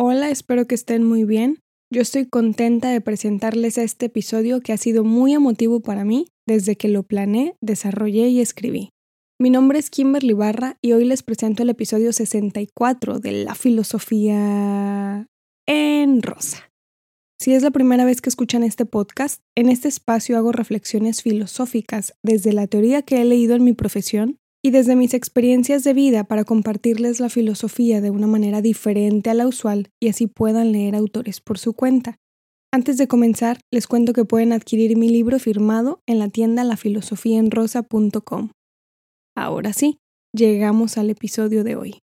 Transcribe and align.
Hola, 0.00 0.30
espero 0.30 0.68
que 0.68 0.76
estén 0.76 1.02
muy 1.02 1.24
bien. 1.24 1.58
Yo 1.92 2.02
estoy 2.02 2.24
contenta 2.24 2.88
de 2.88 3.00
presentarles 3.00 3.78
este 3.78 4.06
episodio 4.06 4.60
que 4.60 4.72
ha 4.72 4.76
sido 4.76 5.02
muy 5.02 5.34
emotivo 5.34 5.80
para 5.80 6.04
mí 6.04 6.28
desde 6.46 6.76
que 6.76 6.86
lo 6.86 7.02
planeé, 7.02 7.56
desarrollé 7.60 8.28
y 8.28 8.40
escribí. 8.40 8.90
Mi 9.40 9.50
nombre 9.50 9.80
es 9.80 9.90
Kimberly 9.90 10.34
Barra 10.34 10.78
y 10.80 10.92
hoy 10.92 11.04
les 11.04 11.24
presento 11.24 11.64
el 11.64 11.70
episodio 11.70 12.12
64 12.12 13.18
de 13.18 13.32
La 13.32 13.56
Filosofía 13.56 15.26
en 15.66 16.22
Rosa. 16.22 16.70
Si 17.40 17.52
es 17.52 17.64
la 17.64 17.72
primera 17.72 18.04
vez 18.04 18.20
que 18.20 18.30
escuchan 18.30 18.62
este 18.62 18.86
podcast, 18.86 19.42
en 19.56 19.68
este 19.68 19.88
espacio 19.88 20.36
hago 20.36 20.52
reflexiones 20.52 21.22
filosóficas 21.22 22.14
desde 22.22 22.52
la 22.52 22.68
teoría 22.68 23.02
que 23.02 23.20
he 23.20 23.24
leído 23.24 23.56
en 23.56 23.64
mi 23.64 23.72
profesión 23.72 24.38
y 24.62 24.70
desde 24.70 24.96
mis 24.96 25.14
experiencias 25.14 25.84
de 25.84 25.94
vida 25.94 26.24
para 26.24 26.44
compartirles 26.44 27.20
la 27.20 27.28
filosofía 27.28 28.00
de 28.00 28.10
una 28.10 28.26
manera 28.26 28.60
diferente 28.60 29.30
a 29.30 29.34
la 29.34 29.46
usual 29.46 29.90
y 30.00 30.08
así 30.08 30.26
puedan 30.26 30.72
leer 30.72 30.96
autores 30.96 31.40
por 31.40 31.58
su 31.58 31.74
cuenta. 31.74 32.18
Antes 32.72 32.98
de 32.98 33.08
comenzar, 33.08 33.60
les 33.72 33.86
cuento 33.86 34.12
que 34.12 34.24
pueden 34.24 34.52
adquirir 34.52 34.96
mi 34.96 35.08
libro 35.08 35.38
firmado 35.38 36.02
en 36.06 36.18
la 36.18 36.28
tienda 36.28 36.64
lafilosofiaenrosa.com. 36.64 38.50
Ahora 39.34 39.72
sí, 39.72 39.98
llegamos 40.34 40.98
al 40.98 41.08
episodio 41.10 41.64
de 41.64 41.76
hoy. 41.76 41.98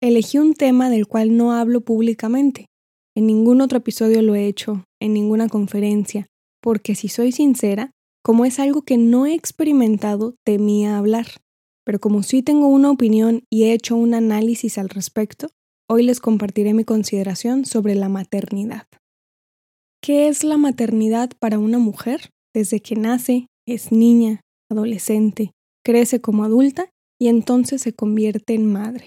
Elegí 0.00 0.38
un 0.38 0.54
tema 0.54 0.88
del 0.88 1.06
cual 1.06 1.36
no 1.36 1.52
hablo 1.52 1.82
públicamente. 1.82 2.66
En 3.14 3.26
ningún 3.26 3.60
otro 3.60 3.78
episodio 3.78 4.22
lo 4.22 4.34
he 4.34 4.46
hecho, 4.46 4.84
en 5.00 5.12
ninguna 5.12 5.48
conferencia, 5.48 6.26
porque 6.62 6.94
si 6.94 7.08
soy 7.08 7.30
sincera, 7.32 7.90
como 8.24 8.44
es 8.44 8.58
algo 8.58 8.82
que 8.82 8.96
no 8.96 9.26
he 9.26 9.34
experimentado, 9.34 10.36
temía 10.44 10.96
hablar. 10.96 11.26
Pero 11.84 11.98
como 11.98 12.22
sí 12.22 12.42
tengo 12.42 12.68
una 12.68 12.90
opinión 12.90 13.44
y 13.50 13.64
he 13.64 13.72
hecho 13.72 13.96
un 13.96 14.14
análisis 14.14 14.78
al 14.78 14.88
respecto, 14.88 15.48
hoy 15.88 16.04
les 16.04 16.20
compartiré 16.20 16.74
mi 16.74 16.84
consideración 16.84 17.64
sobre 17.64 17.94
la 17.94 18.08
maternidad. 18.08 18.86
¿Qué 20.02 20.28
es 20.28 20.44
la 20.44 20.56
maternidad 20.56 21.30
para 21.38 21.58
una 21.58 21.78
mujer? 21.78 22.30
Desde 22.54 22.80
que 22.80 22.96
nace, 22.96 23.46
es 23.66 23.92
niña, 23.92 24.40
adolescente, 24.70 25.52
crece 25.84 26.20
como 26.20 26.44
adulta 26.44 26.90
y 27.20 27.28
entonces 27.28 27.82
se 27.82 27.92
convierte 27.92 28.54
en 28.54 28.70
madre. 28.72 29.06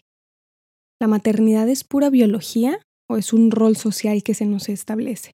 ¿La 1.01 1.07
maternidad 1.07 1.67
es 1.67 1.83
pura 1.83 2.09
biología 2.09 2.79
o 3.09 3.17
es 3.17 3.33
un 3.33 3.51
rol 3.51 3.75
social 3.75 4.23
que 4.23 4.33
se 4.33 4.45
nos 4.45 4.69
establece? 4.69 5.31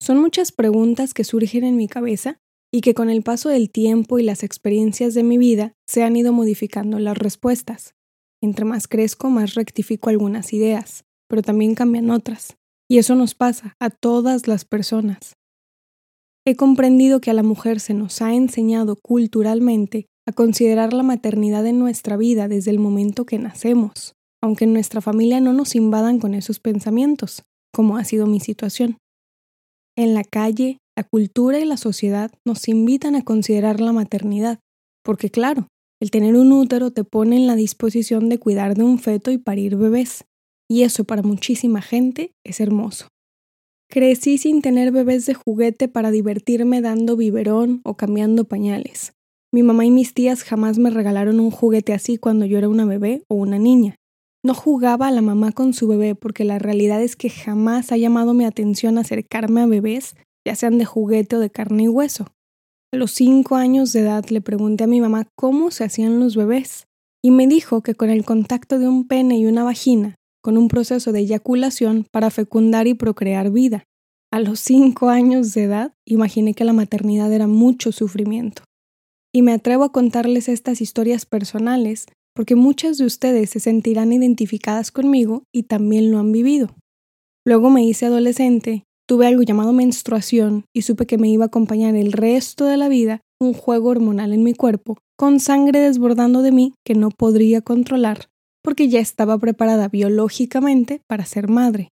Son 0.00 0.20
muchas 0.20 0.52
preguntas 0.52 1.14
que 1.14 1.24
surgen 1.24 1.64
en 1.64 1.76
mi 1.76 1.88
cabeza 1.88 2.38
y 2.74 2.80
que 2.80 2.92
con 2.92 3.08
el 3.08 3.22
paso 3.22 3.50
del 3.50 3.70
tiempo 3.70 4.18
y 4.18 4.24
las 4.24 4.42
experiencias 4.42 5.14
de 5.14 5.22
mi 5.22 5.38
vida 5.38 5.74
se 5.86 6.02
han 6.02 6.16
ido 6.16 6.32
modificando 6.32 6.98
las 6.98 7.16
respuestas. 7.16 7.94
Entre 8.42 8.64
más 8.64 8.88
crezco, 8.88 9.30
más 9.30 9.54
rectifico 9.54 10.10
algunas 10.10 10.52
ideas, 10.52 11.04
pero 11.28 11.40
también 11.40 11.76
cambian 11.76 12.10
otras. 12.10 12.56
Y 12.90 12.98
eso 12.98 13.14
nos 13.14 13.36
pasa 13.36 13.76
a 13.78 13.90
todas 13.90 14.48
las 14.48 14.64
personas. 14.64 15.36
He 16.44 16.56
comprendido 16.56 17.20
que 17.20 17.30
a 17.30 17.34
la 17.34 17.44
mujer 17.44 17.78
se 17.78 17.94
nos 17.94 18.20
ha 18.20 18.34
enseñado 18.34 18.96
culturalmente 19.00 20.06
a 20.26 20.32
considerar 20.32 20.92
la 20.94 21.04
maternidad 21.04 21.64
en 21.66 21.78
nuestra 21.78 22.16
vida 22.16 22.48
desde 22.48 22.72
el 22.72 22.80
momento 22.80 23.24
que 23.24 23.38
nacemos, 23.38 24.16
aunque 24.42 24.64
en 24.64 24.72
nuestra 24.72 25.00
familia 25.00 25.40
no 25.40 25.52
nos 25.52 25.76
invadan 25.76 26.18
con 26.18 26.34
esos 26.34 26.58
pensamientos, 26.58 27.44
como 27.72 27.98
ha 27.98 28.04
sido 28.04 28.26
mi 28.26 28.40
situación. 28.40 28.98
En 29.96 30.12
la 30.12 30.24
calle, 30.24 30.78
la 30.96 31.04
cultura 31.04 31.58
y 31.58 31.64
la 31.64 31.76
sociedad 31.76 32.30
nos 32.44 32.68
invitan 32.68 33.16
a 33.16 33.24
considerar 33.24 33.80
la 33.80 33.92
maternidad, 33.92 34.60
porque 35.02 35.30
claro, 35.30 35.68
el 36.00 36.10
tener 36.10 36.36
un 36.36 36.52
útero 36.52 36.92
te 36.92 37.04
pone 37.04 37.36
en 37.36 37.46
la 37.46 37.56
disposición 37.56 38.28
de 38.28 38.38
cuidar 38.38 38.76
de 38.76 38.84
un 38.84 38.98
feto 38.98 39.30
y 39.30 39.38
parir 39.38 39.76
bebés, 39.76 40.24
y 40.68 40.82
eso 40.82 41.04
para 41.04 41.22
muchísima 41.22 41.82
gente 41.82 42.32
es 42.44 42.60
hermoso. 42.60 43.08
Crecí 43.90 44.38
sin 44.38 44.62
tener 44.62 44.92
bebés 44.92 45.26
de 45.26 45.34
juguete 45.34 45.88
para 45.88 46.10
divertirme 46.10 46.80
dando 46.80 47.16
biberón 47.16 47.80
o 47.84 47.96
cambiando 47.96 48.44
pañales. 48.44 49.12
Mi 49.52 49.62
mamá 49.62 49.84
y 49.84 49.90
mis 49.90 50.14
tías 50.14 50.42
jamás 50.42 50.78
me 50.78 50.90
regalaron 50.90 51.38
un 51.38 51.50
juguete 51.50 51.92
así 51.92 52.18
cuando 52.18 52.44
yo 52.44 52.58
era 52.58 52.68
una 52.68 52.86
bebé 52.86 53.22
o 53.28 53.36
una 53.36 53.58
niña. 53.58 53.94
No 54.42 54.52
jugaba 54.52 55.08
a 55.08 55.10
la 55.10 55.22
mamá 55.22 55.52
con 55.52 55.74
su 55.74 55.86
bebé 55.86 56.14
porque 56.14 56.44
la 56.44 56.58
realidad 56.58 57.00
es 57.02 57.14
que 57.14 57.30
jamás 57.30 57.92
ha 57.92 57.96
llamado 57.96 58.34
mi 58.34 58.44
atención 58.44 58.98
acercarme 58.98 59.60
a 59.60 59.66
bebés 59.66 60.16
ya 60.46 60.54
sean 60.54 60.78
de 60.78 60.84
juguete 60.84 61.36
o 61.36 61.40
de 61.40 61.50
carne 61.50 61.84
y 61.84 61.88
hueso. 61.88 62.26
A 62.92 62.96
los 62.96 63.12
cinco 63.12 63.56
años 63.56 63.92
de 63.92 64.00
edad 64.00 64.24
le 64.28 64.40
pregunté 64.40 64.84
a 64.84 64.86
mi 64.86 65.00
mamá 65.00 65.26
cómo 65.36 65.70
se 65.70 65.84
hacían 65.84 66.20
los 66.20 66.36
bebés, 66.36 66.86
y 67.24 67.30
me 67.30 67.46
dijo 67.46 67.82
que 67.82 67.94
con 67.94 68.10
el 68.10 68.24
contacto 68.24 68.78
de 68.78 68.86
un 68.86 69.08
pene 69.08 69.38
y 69.38 69.46
una 69.46 69.64
vagina, 69.64 70.14
con 70.42 70.58
un 70.58 70.68
proceso 70.68 71.10
de 71.10 71.20
eyaculación 71.20 72.06
para 72.12 72.30
fecundar 72.30 72.86
y 72.86 72.94
procrear 72.94 73.50
vida. 73.50 73.84
A 74.30 74.40
los 74.40 74.60
cinco 74.60 75.08
años 75.08 75.54
de 75.54 75.64
edad 75.64 75.94
imaginé 76.04 76.54
que 76.54 76.64
la 76.64 76.72
maternidad 76.72 77.32
era 77.32 77.46
mucho 77.46 77.92
sufrimiento. 77.92 78.62
Y 79.32 79.42
me 79.42 79.52
atrevo 79.52 79.84
a 79.84 79.92
contarles 79.92 80.48
estas 80.48 80.80
historias 80.80 81.24
personales 81.24 82.06
porque 82.34 82.56
muchas 82.56 82.98
de 82.98 83.06
ustedes 83.06 83.50
se 83.50 83.60
sentirán 83.60 84.12
identificadas 84.12 84.90
conmigo 84.90 85.44
y 85.52 85.64
también 85.64 86.10
lo 86.10 86.18
han 86.18 86.30
vivido. 86.30 86.74
Luego 87.46 87.70
me 87.70 87.84
hice 87.84 88.06
adolescente 88.06 88.84
Tuve 89.06 89.26
algo 89.26 89.42
llamado 89.42 89.72
menstruación 89.72 90.64
y 90.74 90.82
supe 90.82 91.06
que 91.06 91.18
me 91.18 91.28
iba 91.28 91.44
a 91.44 91.48
acompañar 91.48 91.94
el 91.94 92.12
resto 92.12 92.64
de 92.64 92.78
la 92.78 92.88
vida 92.88 93.20
un 93.38 93.52
juego 93.52 93.90
hormonal 93.90 94.32
en 94.32 94.42
mi 94.42 94.54
cuerpo, 94.54 94.96
con 95.16 95.40
sangre 95.40 95.80
desbordando 95.80 96.40
de 96.40 96.52
mí 96.52 96.74
que 96.84 96.94
no 96.94 97.10
podría 97.10 97.60
controlar, 97.60 98.28
porque 98.62 98.88
ya 98.88 99.00
estaba 99.00 99.36
preparada 99.38 99.88
biológicamente 99.88 101.02
para 101.06 101.26
ser 101.26 101.48
madre. 101.48 101.90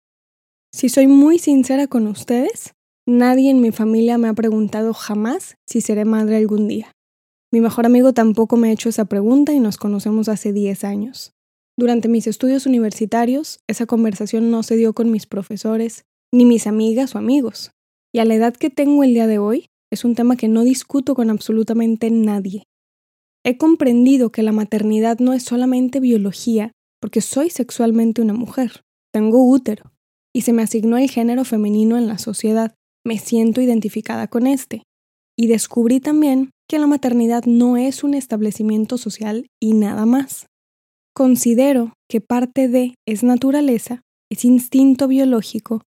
Si 0.74 0.88
soy 0.88 1.08
muy 1.08 1.38
sincera 1.38 1.88
con 1.88 2.08
ustedes, 2.08 2.74
nadie 3.06 3.52
en 3.52 3.60
mi 3.60 3.72
familia 3.72 4.18
me 4.18 4.30
ha 4.30 4.34
preguntado 4.34 4.94
jamás 4.94 5.56
si 5.68 5.82
seré 5.82 6.06
madre 6.06 6.38
algún 6.38 6.70
día. 6.70 6.94
Mi 7.52 7.60
mejor 7.60 7.86
amigo 7.86 8.14
tampoco 8.14 8.56
me 8.56 8.70
ha 8.70 8.72
hecho 8.72 8.88
esa 8.88 9.04
pregunta 9.04 9.52
y 9.52 9.60
nos 9.60 9.76
conocemos 9.76 10.30
hace 10.30 10.54
10 10.54 10.86
años. 10.86 11.34
Durante 11.78 12.08
mis 12.08 12.28
estudios 12.28 12.66
universitarios, 12.66 13.60
esa 13.68 13.86
conversación 13.86 14.52
no 14.52 14.64
se 14.64 14.78
dio 14.78 14.94
con 14.94 15.12
mis 15.12 15.26
profesores, 15.26 16.06
ni 16.34 16.46
mis 16.46 16.68
amigas 16.68 17.16
o 17.16 17.18
amigos. 17.18 17.72
Y 18.14 18.20
a 18.20 18.26
la 18.26 18.36
edad 18.36 18.56
que 18.56 18.70
tengo 18.70 19.04
el 19.04 19.14
día 19.14 19.28
de 19.28 19.40
hoy, 19.40 19.68
es 19.92 20.06
un 20.06 20.16
tema 20.16 20.38
que 20.38 20.48
no 20.48 20.64
discuto 20.64 21.16
con 21.16 21.30
absolutamente 21.30 22.10
nadie. 22.12 22.64
He 23.44 23.58
comprendido 23.58 24.32
que 24.32 24.44
la 24.44 24.52
maternidad 24.52 25.20
no 25.20 25.34
es 25.34 25.44
solamente 25.44 26.00
biología, 26.00 26.72
porque 27.02 27.22
soy 27.22 27.50
sexualmente 27.50 28.22
una 28.22 28.34
mujer, 28.34 28.84
tengo 29.12 29.50
útero, 29.50 29.92
y 30.34 30.42
se 30.42 30.54
me 30.54 30.62
asignó 30.62 30.98
el 30.98 31.10
género 31.10 31.44
femenino 31.44 31.98
en 31.98 32.08
la 32.08 32.18
sociedad, 32.18 32.76
me 33.06 33.18
siento 33.18 33.62
identificada 33.62 34.28
con 34.28 34.48
este. 34.48 34.84
Y 35.38 35.48
descubrí 35.48 36.00
también 36.00 36.52
que 36.70 36.78
la 36.78 36.88
maternidad 36.88 37.46
no 37.46 37.76
es 37.78 38.04
un 38.04 38.14
establecimiento 38.14 38.98
social 38.98 39.48
y 39.60 39.74
nada 39.74 40.06
más. 40.06 40.46
Considero 41.14 41.94
que 42.08 42.22
parte 42.22 42.68
de 42.68 42.96
es 43.08 43.24
naturaleza, 43.24 44.02
es 44.30 44.46
instinto 44.46 45.08
biológico 45.08 45.82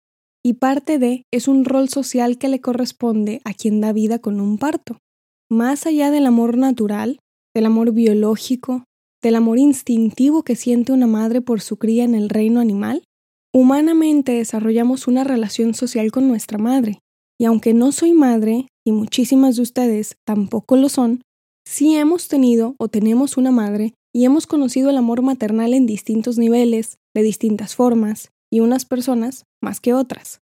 y 0.44 0.54
parte 0.54 1.00
de 1.00 1.26
es 1.32 1.48
un 1.48 1.64
rol 1.64 1.90
social 1.90 2.38
que 2.38 2.50
le 2.50 2.60
corresponde 2.60 3.42
a 3.46 3.54
quien 3.54 3.80
da 3.80 3.94
vida 3.94 4.20
con 4.20 4.42
un 4.42 4.58
parto. 4.58 4.98
Más 5.50 5.86
allá 5.86 6.12
del 6.12 6.26
amor 6.26 6.58
natural, 6.58 7.20
del 7.56 7.66
amor 7.66 7.94
biológico, 7.94 8.84
del 9.22 9.36
amor 9.36 9.58
instintivo 9.58 10.44
que 10.44 10.56
siente 10.56 10.92
una 10.92 11.08
madre 11.08 11.42
por 11.42 11.62
su 11.62 11.78
cría 11.78 12.04
en 12.04 12.14
el 12.14 12.30
reino 12.30 12.60
animal, 12.60 13.04
humanamente 13.54 14.34
desarrollamos 14.34 15.08
una 15.08 15.24
relación 15.24 15.74
social 15.74 16.12
con 16.12 16.28
nuestra 16.28 16.58
madre. 16.58 17.00
Y 17.40 17.46
aunque 17.46 17.74
no 17.74 17.92
soy 17.92 18.12
madre, 18.12 18.68
y 18.86 18.92
muchísimas 18.92 19.56
de 19.56 19.62
ustedes 19.62 20.18
tampoco 20.26 20.76
lo 20.76 20.90
son, 20.90 21.22
sí 21.66 21.96
hemos 21.96 22.28
tenido 22.28 22.76
o 22.78 22.90
tenemos 22.90 23.38
una 23.38 23.52
madre 23.52 23.94
y 24.14 24.26
hemos 24.26 24.46
conocido 24.46 24.90
el 24.90 24.98
amor 24.98 25.22
maternal 25.22 25.74
en 25.74 25.86
distintos 25.86 26.38
niveles, 26.38 26.98
de 27.16 27.24
distintas 27.24 27.76
formas, 27.76 28.33
y 28.54 28.60
unas 28.60 28.86
personas 28.86 29.46
más 29.64 29.80
que 29.80 29.96
otras. 29.96 30.40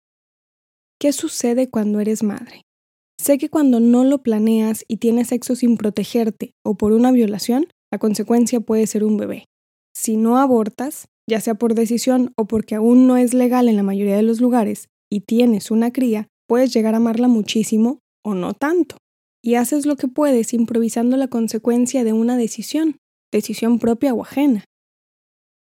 ¿Qué 1.00 1.14
sucede 1.14 1.70
cuando 1.70 2.02
eres 2.02 2.24
madre? 2.24 2.64
Sé 3.18 3.38
que 3.38 3.48
cuando 3.48 3.80
no 3.80 4.04
lo 4.04 4.22
planeas 4.22 4.84
y 4.90 4.98
tienes 4.98 5.30
sexo 5.30 5.56
sin 5.56 5.78
protegerte 5.78 6.52
o 6.62 6.76
por 6.76 6.92
una 6.92 7.14
violación, 7.14 7.68
la 7.90 8.00
consecuencia 8.00 8.60
puede 8.60 8.86
ser 8.86 9.06
un 9.06 9.16
bebé. 9.16 9.46
Si 9.96 10.18
no 10.18 10.40
abortas, 10.40 11.08
ya 11.26 11.40
sea 11.40 11.56
por 11.56 11.74
decisión 11.74 12.34
o 12.36 12.48
porque 12.48 12.76
aún 12.76 13.08
no 13.08 13.16
es 13.16 13.34
legal 13.34 13.70
en 13.70 13.78
la 13.78 13.84
mayoría 13.84 14.18
de 14.18 14.24
los 14.24 14.42
lugares 14.42 14.90
y 15.10 15.22
tienes 15.22 15.72
una 15.72 15.94
cría, 15.94 16.28
puedes 16.50 16.74
llegar 16.74 16.96
a 16.96 16.98
amarla 16.98 17.30
muchísimo 17.30 18.00
o 18.26 18.36
no 18.36 18.54
tanto. 18.54 18.98
Y 19.42 19.56
haces 19.56 19.86
lo 19.86 19.96
que 19.96 20.10
puedes 20.10 20.54
improvisando 20.54 21.16
la 21.16 21.30
consecuencia 21.30 22.04
de 22.04 22.12
una 22.12 22.36
decisión, 22.36 22.98
decisión 23.32 23.80
propia 23.80 24.14
o 24.14 24.22
ajena. 24.22 24.66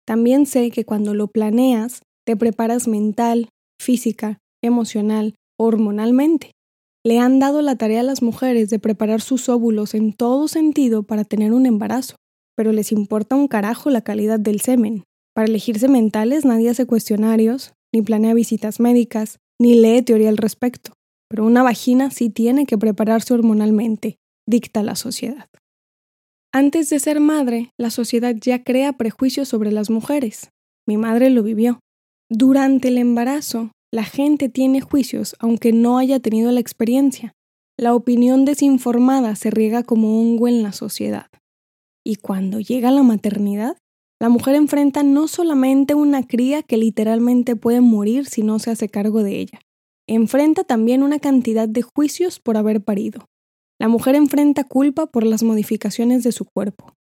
También 0.04 0.44
sé 0.44 0.72
que 0.72 0.84
cuando 0.84 1.14
lo 1.14 1.28
planeas, 1.28 2.02
te 2.24 2.36
preparas 2.36 2.88
mental, 2.88 3.48
física, 3.80 4.38
emocional, 4.62 5.34
hormonalmente. 5.58 6.52
Le 7.04 7.18
han 7.18 7.38
dado 7.38 7.62
la 7.62 7.76
tarea 7.76 8.00
a 8.00 8.04
las 8.04 8.22
mujeres 8.22 8.70
de 8.70 8.78
preparar 8.78 9.20
sus 9.20 9.48
óvulos 9.48 9.94
en 9.94 10.12
todo 10.12 10.46
sentido 10.46 11.02
para 11.02 11.24
tener 11.24 11.52
un 11.52 11.66
embarazo, 11.66 12.16
pero 12.56 12.72
les 12.72 12.92
importa 12.92 13.34
un 13.34 13.48
carajo 13.48 13.90
la 13.90 14.02
calidad 14.02 14.38
del 14.38 14.60
semen. 14.60 15.04
Para 15.34 15.48
elegirse 15.48 15.88
mentales 15.88 16.44
nadie 16.44 16.70
hace 16.70 16.86
cuestionarios, 16.86 17.72
ni 17.92 18.02
planea 18.02 18.34
visitas 18.34 18.78
médicas, 18.78 19.38
ni 19.58 19.74
lee 19.74 20.02
teoría 20.02 20.28
al 20.28 20.36
respecto. 20.36 20.92
Pero 21.28 21.44
una 21.44 21.62
vagina 21.62 22.10
sí 22.10 22.30
tiene 22.30 22.66
que 22.66 22.78
prepararse 22.78 23.34
hormonalmente, 23.34 24.16
dicta 24.46 24.82
la 24.82 24.94
sociedad. 24.96 25.48
Antes 26.52 26.90
de 26.90 27.00
ser 27.00 27.18
madre, 27.20 27.70
la 27.78 27.90
sociedad 27.90 28.34
ya 28.38 28.62
crea 28.62 28.92
prejuicios 28.92 29.48
sobre 29.48 29.72
las 29.72 29.88
mujeres. 29.88 30.50
Mi 30.86 30.98
madre 30.98 31.30
lo 31.30 31.42
vivió. 31.42 31.80
Durante 32.34 32.88
el 32.88 32.96
embarazo, 32.96 33.72
la 33.92 34.04
gente 34.04 34.48
tiene 34.48 34.80
juicios 34.80 35.36
aunque 35.38 35.74
no 35.74 35.98
haya 35.98 36.18
tenido 36.18 36.50
la 36.50 36.60
experiencia. 36.60 37.34
La 37.78 37.94
opinión 37.94 38.46
desinformada 38.46 39.36
se 39.36 39.50
riega 39.50 39.82
como 39.82 40.18
hongo 40.18 40.48
en 40.48 40.62
la 40.62 40.72
sociedad. 40.72 41.26
Y 42.02 42.16
cuando 42.16 42.58
llega 42.58 42.90
la 42.90 43.02
maternidad, 43.02 43.76
la 44.18 44.30
mujer 44.30 44.54
enfrenta 44.54 45.02
no 45.02 45.28
solamente 45.28 45.94
una 45.94 46.26
cría 46.26 46.62
que 46.62 46.78
literalmente 46.78 47.54
puede 47.54 47.82
morir 47.82 48.24
si 48.24 48.42
no 48.42 48.58
se 48.58 48.70
hace 48.70 48.88
cargo 48.88 49.22
de 49.22 49.38
ella, 49.38 49.60
enfrenta 50.08 50.64
también 50.64 51.02
una 51.02 51.18
cantidad 51.18 51.68
de 51.68 51.82
juicios 51.82 52.40
por 52.40 52.56
haber 52.56 52.82
parido. 52.82 53.26
La 53.78 53.88
mujer 53.88 54.14
enfrenta 54.14 54.64
culpa 54.64 55.04
por 55.04 55.26
las 55.26 55.42
modificaciones 55.42 56.22
de 56.24 56.32
su 56.32 56.46
cuerpo. 56.46 56.94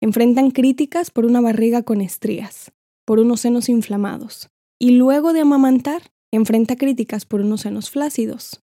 Enfrentan 0.00 0.50
críticas 0.50 1.10
por 1.10 1.26
una 1.26 1.42
barriga 1.42 1.82
con 1.82 2.00
estrías, 2.00 2.72
por 3.04 3.18
unos 3.18 3.40
senos 3.40 3.68
inflamados. 3.68 4.48
Y 4.80 4.92
luego 4.92 5.32
de 5.32 5.40
amamantar, 5.40 6.02
enfrenta 6.32 6.76
críticas 6.76 7.26
por 7.26 7.40
unos 7.40 7.62
senos 7.62 7.90
flácidos. 7.90 8.60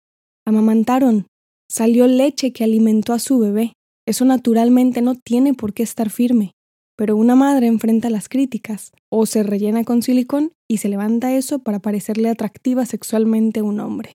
Amamantaron. 0.47 1.27
Salió 1.69 2.07
leche 2.07 2.53
que 2.53 2.63
alimentó 2.63 3.13
a 3.13 3.19
su 3.19 3.39
bebé. 3.39 3.73
Eso 4.07 4.25
naturalmente 4.25 5.03
no 5.03 5.17
tiene 5.17 5.55
por 5.55 5.73
qué 5.73 5.83
estar 5.83 6.11
firme. 6.11 6.53
Pero 6.97 7.17
una 7.17 7.35
madre 7.35 7.67
enfrenta 7.67 8.11
las 8.11 8.29
críticas, 8.29 8.93
o 9.11 9.27
se 9.27 9.43
rellena 9.43 9.83
con 9.83 10.03
silicón 10.03 10.53
y 10.71 10.77
se 10.77 10.89
levanta 10.89 11.35
eso 11.35 11.59
para 11.59 11.81
parecerle 11.81 12.29
atractiva 12.29 12.87
sexualmente 12.87 13.61
a 13.61 13.65
un 13.65 13.81
hombre. 13.81 14.13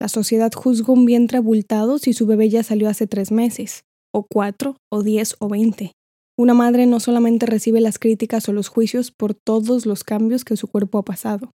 La 0.00 0.08
sociedad 0.08 0.50
juzga 0.52 0.92
un 0.92 1.04
vientre 1.04 1.38
abultado 1.38 1.98
si 1.98 2.12
su 2.12 2.26
bebé 2.26 2.48
ya 2.48 2.64
salió 2.64 2.88
hace 2.88 3.06
tres 3.06 3.30
meses, 3.30 3.84
o 4.12 4.24
cuatro, 4.28 4.76
o 4.90 5.04
diez, 5.04 5.36
o 5.38 5.48
veinte. 5.48 5.92
Una 6.38 6.54
madre 6.54 6.86
no 6.86 7.00
solamente 7.00 7.46
recibe 7.46 7.80
las 7.80 7.98
críticas 7.98 8.48
o 8.48 8.52
los 8.52 8.68
juicios 8.68 9.10
por 9.10 9.34
todos 9.34 9.86
los 9.86 10.04
cambios 10.04 10.44
que 10.44 10.56
su 10.56 10.68
cuerpo 10.68 10.98
ha 10.98 11.04
pasado, 11.04 11.50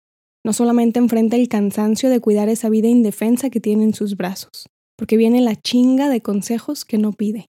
no 0.44 0.52
solamente 0.52 0.99
enfrenta 0.99 1.37
el 1.37 1.49
cansancio 1.49 2.08
de 2.08 2.20
cuidar 2.20 2.49
esa 2.49 2.70
vida 2.70 2.88
indefensa 2.88 3.50
que 3.50 3.61
tiene 3.61 3.84
en 3.84 3.94
sus 3.94 4.17
brazos, 4.17 4.67
porque 4.96 5.17
viene 5.17 5.40
la 5.40 5.56
chinga 5.56 6.08
de 6.08 6.22
consejos 6.22 6.84
que 6.84 6.99
no 6.99 7.12
pide. 7.12 7.46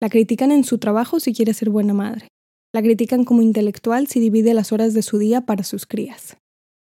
La 0.00 0.10
critican 0.10 0.52
en 0.52 0.64
su 0.64 0.78
trabajo 0.78 1.20
si 1.20 1.32
quiere 1.32 1.54
ser 1.54 1.70
buena 1.70 1.94
madre. 1.94 2.28
La 2.74 2.82
critican 2.82 3.24
como 3.24 3.42
intelectual 3.42 4.08
si 4.08 4.20
divide 4.20 4.52
las 4.52 4.72
horas 4.72 4.92
de 4.92 5.02
su 5.02 5.18
día 5.18 5.46
para 5.46 5.64
sus 5.64 5.86
crías. 5.86 6.36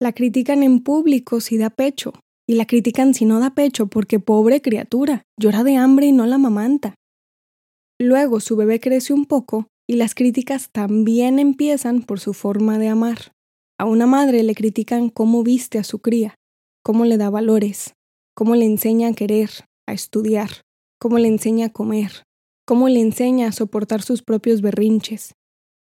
La 0.01 0.13
critican 0.13 0.63
en 0.63 0.79
público 0.79 1.41
si 1.41 1.57
da 1.57 1.69
pecho, 1.69 2.13
y 2.47 2.55
la 2.55 2.65
critican 2.65 3.13
si 3.13 3.25
no 3.25 3.39
da 3.39 3.53
pecho 3.53 3.87
porque 3.87 4.19
pobre 4.19 4.61
criatura, 4.61 5.23
llora 5.39 5.63
de 5.63 5.75
hambre 5.75 6.07
y 6.07 6.11
no 6.11 6.25
la 6.25 6.37
mamanta. 6.37 6.95
Luego 7.99 8.39
su 8.39 8.55
bebé 8.55 8.79
crece 8.79 9.13
un 9.13 9.25
poco 9.25 9.67
y 9.87 9.95
las 9.95 10.15
críticas 10.15 10.69
también 10.71 11.39
empiezan 11.39 12.01
por 12.01 12.19
su 12.19 12.33
forma 12.33 12.77
de 12.77 12.89
amar. 12.89 13.31
A 13.77 13.85
una 13.85 14.05
madre 14.05 14.43
le 14.43 14.55
critican 14.55 15.09
cómo 15.09 15.43
viste 15.43 15.79
a 15.79 15.83
su 15.83 15.99
cría, 15.99 16.35
cómo 16.83 17.05
le 17.05 17.17
da 17.17 17.29
valores, 17.29 17.93
cómo 18.35 18.55
le 18.55 18.65
enseña 18.65 19.09
a 19.09 19.13
querer, 19.13 19.49
a 19.87 19.93
estudiar, 19.93 20.49
cómo 20.99 21.19
le 21.19 21.27
enseña 21.27 21.67
a 21.67 21.71
comer, 21.73 22.23
cómo 22.65 22.89
le 22.89 22.99
enseña 22.99 23.47
a 23.47 23.51
soportar 23.51 24.01
sus 24.01 24.23
propios 24.23 24.61
berrinches. 24.61 25.33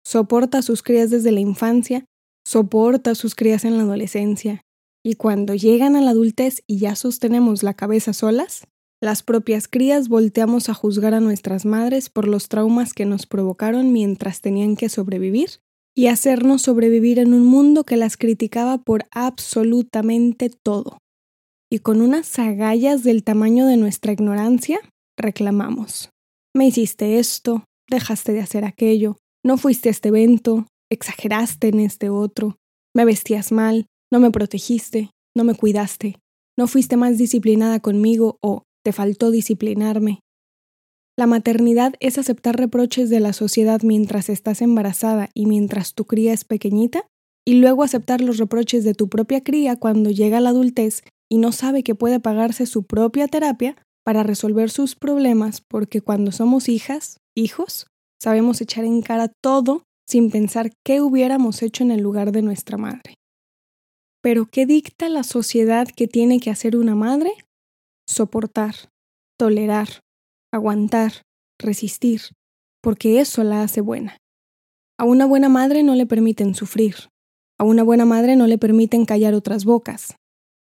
Soporta 0.04 0.58
a 0.58 0.62
sus 0.62 0.82
crías 0.82 1.10
desde 1.10 1.32
la 1.32 1.40
infancia, 1.40 2.04
soporta 2.46 3.12
a 3.12 3.14
sus 3.14 3.34
crías 3.34 3.64
en 3.64 3.78
la 3.78 3.84
adolescencia, 3.84 4.62
y 5.02 5.14
cuando 5.14 5.54
llegan 5.54 5.96
a 5.96 6.02
la 6.02 6.10
adultez 6.10 6.62
y 6.66 6.78
ya 6.78 6.96
sostenemos 6.96 7.62
la 7.62 7.74
cabeza 7.74 8.12
solas, 8.12 8.66
las 9.00 9.22
propias 9.22 9.68
crías 9.68 10.08
volteamos 10.08 10.68
a 10.68 10.74
juzgar 10.74 11.14
a 11.14 11.20
nuestras 11.20 11.66
madres 11.66 12.08
por 12.08 12.26
los 12.26 12.48
traumas 12.48 12.94
que 12.94 13.04
nos 13.04 13.26
provocaron 13.26 13.92
mientras 13.92 14.40
tenían 14.40 14.76
que 14.76 14.88
sobrevivir 14.88 15.60
y 15.94 16.06
hacernos 16.06 16.62
sobrevivir 16.62 17.18
en 17.18 17.34
un 17.34 17.44
mundo 17.44 17.84
que 17.84 17.96
las 17.96 18.16
criticaba 18.16 18.78
por 18.78 19.06
absolutamente 19.10 20.50
todo. 20.50 20.98
Y 21.70 21.80
con 21.80 22.00
unas 22.00 22.38
agallas 22.38 23.04
del 23.04 23.24
tamaño 23.24 23.66
de 23.66 23.76
nuestra 23.76 24.12
ignorancia, 24.12 24.80
reclamamos. 25.16 26.10
Me 26.54 26.66
hiciste 26.66 27.18
esto, 27.18 27.64
dejaste 27.88 28.32
de 28.32 28.40
hacer 28.40 28.64
aquello, 28.64 29.18
no 29.44 29.56
fuiste 29.56 29.88
a 29.88 29.92
este 29.92 30.08
evento, 30.08 30.66
exageraste 30.90 31.68
en 31.68 31.80
este 31.80 32.10
otro, 32.10 32.56
me 32.94 33.04
vestías 33.04 33.52
mal, 33.52 33.86
no 34.12 34.20
me 34.20 34.30
protegiste, 34.30 35.10
no 35.36 35.44
me 35.44 35.54
cuidaste, 35.54 36.16
no 36.56 36.66
fuiste 36.66 36.96
más 36.96 37.18
disciplinada 37.18 37.80
conmigo 37.80 38.38
o 38.40 38.62
te 38.84 38.92
faltó 38.92 39.30
disciplinarme. 39.30 40.20
La 41.16 41.26
maternidad 41.26 41.94
es 42.00 42.18
aceptar 42.18 42.56
reproches 42.56 43.08
de 43.08 43.20
la 43.20 43.32
sociedad 43.32 43.82
mientras 43.82 44.28
estás 44.28 44.62
embarazada 44.62 45.30
y 45.32 45.46
mientras 45.46 45.94
tu 45.94 46.04
cría 46.04 46.32
es 46.32 46.44
pequeñita, 46.44 47.06
y 47.46 47.54
luego 47.54 47.82
aceptar 47.82 48.20
los 48.20 48.38
reproches 48.38 48.84
de 48.84 48.94
tu 48.94 49.08
propia 49.08 49.42
cría 49.42 49.76
cuando 49.76 50.10
llega 50.10 50.40
la 50.40 50.50
adultez 50.50 51.02
y 51.30 51.38
no 51.38 51.52
sabe 51.52 51.82
que 51.82 51.94
puede 51.94 52.20
pagarse 52.20 52.66
su 52.66 52.84
propia 52.84 53.28
terapia 53.28 53.76
para 54.04 54.22
resolver 54.22 54.70
sus 54.70 54.96
problemas 54.96 55.60
porque 55.60 56.00
cuando 56.00 56.32
somos 56.32 56.68
hijas, 56.68 57.18
hijos, 57.34 57.86
sabemos 58.20 58.60
echar 58.60 58.84
en 58.84 59.02
cara 59.02 59.30
todo 59.42 59.82
sin 60.06 60.30
pensar 60.30 60.70
qué 60.84 61.00
hubiéramos 61.00 61.62
hecho 61.62 61.84
en 61.84 61.90
el 61.90 62.00
lugar 62.00 62.32
de 62.32 62.42
nuestra 62.42 62.76
madre. 62.76 63.14
Pero 64.22 64.46
¿qué 64.46 64.66
dicta 64.66 65.08
la 65.08 65.22
sociedad 65.22 65.86
que 65.88 66.06
tiene 66.06 66.40
que 66.40 66.50
hacer 66.50 66.76
una 66.76 66.94
madre? 66.94 67.32
Soportar, 68.06 68.74
tolerar, 69.38 70.00
aguantar, 70.52 71.22
resistir, 71.58 72.22
porque 72.82 73.20
eso 73.20 73.44
la 73.44 73.62
hace 73.62 73.80
buena. 73.80 74.18
A 74.98 75.04
una 75.04 75.26
buena 75.26 75.48
madre 75.48 75.82
no 75.82 75.94
le 75.94 76.06
permiten 76.06 76.54
sufrir. 76.54 76.94
A 77.58 77.64
una 77.64 77.82
buena 77.82 78.04
madre 78.04 78.36
no 78.36 78.46
le 78.46 78.58
permiten 78.58 79.04
callar 79.06 79.34
otras 79.34 79.64
bocas. 79.64 80.16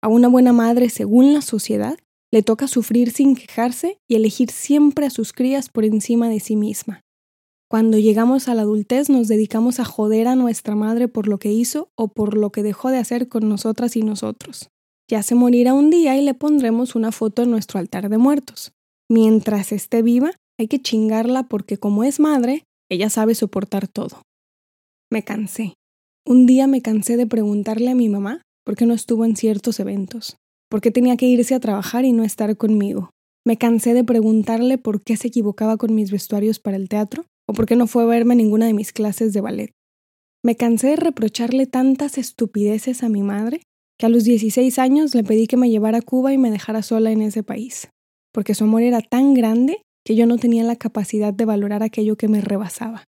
A 0.02 0.08
una 0.08 0.28
buena 0.28 0.54
madre, 0.54 0.90
según 0.90 1.34
la 1.34 1.42
sociedad, 1.42 1.98
le 2.32 2.42
toca 2.42 2.68
sufrir 2.68 3.12
sin 3.12 3.36
quejarse 3.36 4.00
y 4.08 4.16
elegir 4.16 4.50
siempre 4.50 5.06
a 5.06 5.10
sus 5.10 5.34
crías 5.34 5.70
por 5.70 5.86
encima 5.86 6.30
de 6.30 6.40
sí 6.40 6.56
misma. 6.56 7.02
Cuando 7.70 7.98
llegamos 7.98 8.48
a 8.48 8.54
la 8.54 8.64
adultez 8.64 9.10
nos 9.10 9.28
dedicamos 9.28 9.80
a 9.80 9.86
joder 9.86 10.28
a 10.28 10.36
nuestra 10.36 10.76
madre 10.76 11.08
por 11.08 11.28
lo 11.28 11.40
que 11.40 11.52
hizo 11.52 11.90
o 11.96 12.08
por 12.08 12.38
lo 12.38 12.52
que 12.52 12.64
dejó 12.64 12.90
de 12.92 12.98
hacer 12.98 13.30
con 13.30 13.50
nosotras 13.50 13.96
y 13.96 14.04
nosotros. 14.04 14.70
Ya 15.10 15.22
se 15.24 15.36
morirá 15.36 15.74
un 15.74 15.90
día 15.90 16.18
y 16.18 16.22
le 16.24 16.34
pondremos 16.34 16.96
una 16.96 17.12
foto 17.12 17.44
en 17.44 17.52
nuestro 17.52 17.80
altar 17.80 18.10
de 18.10 18.18
muertos. 18.18 18.72
Mientras 19.10 19.72
esté 19.72 20.02
viva, 20.02 20.32
hay 20.58 20.68
que 20.68 20.82
chingarla 20.82 21.44
porque 21.44 21.78
como 21.78 22.04
es 22.04 22.20
madre, 22.20 22.64
ella 22.90 23.10
sabe 23.10 23.36
soportar 23.36 23.88
todo. 23.88 24.22
Me 25.12 25.24
cansé. 25.24 25.76
Un 26.26 26.46
día 26.46 26.68
me 26.68 26.82
cansé 26.82 27.18
de 27.18 27.28
preguntarle 27.28 27.90
a 27.90 27.96
mi 27.96 28.08
mamá 28.08 28.42
por 28.66 28.76
qué 28.76 28.86
no 28.86 28.94
estuvo 28.94 29.26
en 29.26 29.36
ciertos 29.36 29.80
eventos, 29.80 30.38
por 30.70 30.80
qué 30.80 30.90
tenía 30.90 31.18
que 31.18 31.26
irse 31.26 31.54
a 31.54 31.60
trabajar 31.60 32.06
y 32.06 32.14
no 32.14 32.24
estar 32.24 32.56
conmigo. 32.56 33.10
Me 33.46 33.58
cansé 33.58 33.94
de 33.94 34.06
preguntarle 34.06 34.78
por 34.78 35.04
qué 35.04 35.18
se 35.18 35.28
equivocaba 35.28 35.76
con 35.76 35.94
mis 35.94 36.12
vestuarios 36.12 36.60
para 36.60 36.78
el 36.78 36.88
teatro 36.88 37.26
o 37.46 37.54
por 37.54 37.66
qué 37.66 37.76
no 37.76 37.88
fue 37.88 38.04
a 38.04 38.06
verme 38.06 38.36
ninguna 38.36 38.68
de 38.68 38.74
mis 38.74 38.94
clases 38.94 39.34
de 39.34 39.42
ballet. 39.42 39.72
Me 40.46 40.56
cansé 40.56 40.88
de 40.88 40.96
reprocharle 40.96 41.68
tantas 41.68 42.18
estupideces 42.18 43.04
a 43.04 43.10
mi 43.10 43.22
madre 43.22 43.62
a 44.06 44.10
los 44.10 44.24
16 44.24 44.80
años 44.80 45.16
le 45.16 45.24
pedí 45.24 45.48
que 45.48 45.58
me 45.58 45.70
llevara 45.70 46.00
a 46.00 46.02
Cuba 46.02 46.34
y 46.34 46.38
me 46.38 46.52
dejara 46.52 46.82
sola 46.82 47.12
en 47.12 47.22
ese 47.22 47.44
país, 47.44 47.90
porque 48.32 48.56
su 48.56 48.64
amor 48.64 48.82
era 48.82 49.02
tan 49.02 49.34
grande 49.34 49.82
que 50.06 50.16
yo 50.16 50.26
no 50.26 50.38
tenía 50.38 50.64
la 50.64 50.76
capacidad 50.76 51.34
de 51.34 51.46
valorar 51.46 51.84
aquello 51.84 52.16
que 52.16 52.28
me 52.28 52.42
rebasaba. 52.42 53.06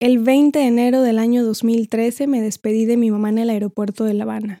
El 0.00 0.18
20 0.18 0.58
de 0.58 0.66
enero 0.66 1.02
del 1.02 1.18
año 1.18 1.44
2013 1.44 2.26
me 2.26 2.40
despedí 2.40 2.84
de 2.84 2.96
mi 2.96 3.10
mamá 3.10 3.30
en 3.30 3.38
el 3.38 3.50
aeropuerto 3.50 4.04
de 4.04 4.14
La 4.14 4.24
Habana. 4.24 4.60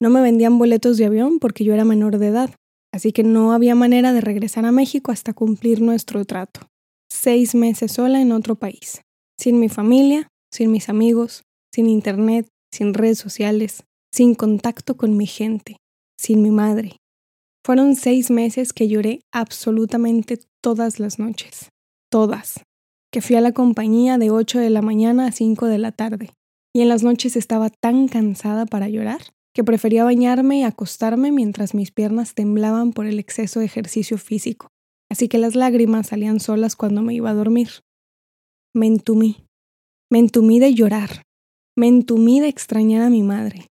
No 0.00 0.10
me 0.10 0.20
vendían 0.20 0.58
boletos 0.58 0.98
de 0.98 1.06
avión 1.06 1.38
porque 1.38 1.64
yo 1.64 1.72
era 1.74 1.84
menor 1.84 2.18
de 2.18 2.28
edad, 2.28 2.50
así 2.92 3.12
que 3.12 3.22
no 3.22 3.52
había 3.52 3.74
manera 3.74 4.12
de 4.12 4.20
regresar 4.20 4.66
a 4.66 4.72
México 4.72 5.12
hasta 5.12 5.32
cumplir 5.32 5.80
nuestro 5.80 6.24
trato 6.24 6.60
seis 7.14 7.54
meses 7.54 7.92
sola 7.92 8.20
en 8.20 8.32
otro 8.32 8.56
país, 8.56 9.02
sin 9.38 9.60
mi 9.60 9.68
familia, 9.68 10.28
sin 10.52 10.70
mis 10.70 10.88
amigos, 10.88 11.42
sin 11.72 11.88
internet, 11.88 12.48
sin 12.72 12.92
redes 12.92 13.18
sociales, 13.18 13.84
sin 14.14 14.34
contacto 14.34 14.96
con 14.96 15.16
mi 15.16 15.26
gente, 15.26 15.76
sin 16.18 16.42
mi 16.42 16.50
madre. 16.50 16.96
Fueron 17.64 17.96
seis 17.96 18.30
meses 18.30 18.72
que 18.72 18.88
lloré 18.88 19.20
absolutamente 19.32 20.38
todas 20.62 21.00
las 21.00 21.18
noches, 21.18 21.70
todas, 22.10 22.62
que 23.12 23.20
fui 23.20 23.36
a 23.36 23.40
la 23.40 23.52
compañía 23.52 24.18
de 24.18 24.30
8 24.30 24.58
de 24.58 24.70
la 24.70 24.82
mañana 24.82 25.26
a 25.26 25.32
5 25.32 25.66
de 25.66 25.78
la 25.78 25.92
tarde, 25.92 26.30
y 26.74 26.82
en 26.82 26.88
las 26.88 27.02
noches 27.02 27.36
estaba 27.36 27.70
tan 27.70 28.08
cansada 28.08 28.66
para 28.66 28.88
llorar 28.88 29.20
que 29.54 29.64
prefería 29.64 30.04
bañarme 30.04 30.58
y 30.58 30.62
acostarme 30.62 31.32
mientras 31.32 31.74
mis 31.74 31.90
piernas 31.90 32.34
temblaban 32.34 32.92
por 32.92 33.06
el 33.06 33.18
exceso 33.18 33.60
de 33.60 33.66
ejercicio 33.66 34.18
físico 34.18 34.68
así 35.14 35.28
que 35.28 35.38
las 35.38 35.54
lágrimas 35.54 36.08
salían 36.08 36.40
solas 36.40 36.74
cuando 36.74 37.00
me 37.00 37.14
iba 37.14 37.30
a 37.30 37.34
dormir. 37.34 37.68
Me 38.74 38.88
entumí. 38.88 39.46
Me 40.10 40.18
entumí 40.18 40.58
de 40.58 40.74
llorar. 40.74 41.22
Me 41.76 41.86
entumí 41.86 42.40
de 42.40 42.48
extrañar 42.48 43.02
a 43.02 43.10
mi 43.10 43.22
madre. 43.22 43.68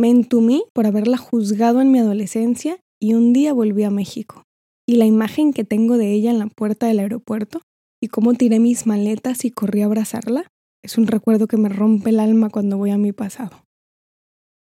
Me 0.00 0.08
entumí 0.08 0.64
por 0.72 0.86
haberla 0.86 1.18
juzgado 1.18 1.82
en 1.82 1.92
mi 1.92 1.98
adolescencia 1.98 2.80
y 2.98 3.12
un 3.12 3.34
día 3.34 3.52
volví 3.52 3.82
a 3.82 3.90
México. 3.90 4.44
Y 4.88 4.96
la 4.96 5.04
imagen 5.04 5.52
que 5.52 5.62
tengo 5.62 5.98
de 5.98 6.10
ella 6.14 6.30
en 6.30 6.38
la 6.38 6.46
puerta 6.46 6.86
del 6.86 7.00
aeropuerto 7.00 7.60
y 8.02 8.08
cómo 8.08 8.32
tiré 8.32 8.60
mis 8.60 8.86
maletas 8.86 9.44
y 9.44 9.50
corrí 9.50 9.82
a 9.82 9.84
abrazarla 9.84 10.46
es 10.82 10.96
un 10.96 11.06
recuerdo 11.06 11.48
que 11.48 11.58
me 11.58 11.68
rompe 11.68 12.08
el 12.08 12.20
alma 12.20 12.48
cuando 12.48 12.78
voy 12.78 12.92
a 12.92 12.96
mi 12.96 13.12
pasado. 13.12 13.62